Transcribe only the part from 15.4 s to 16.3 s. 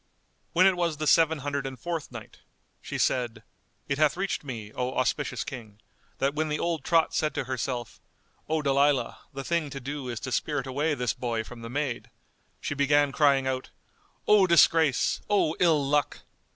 ill luck!"